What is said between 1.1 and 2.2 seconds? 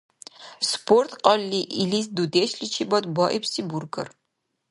кьалли илис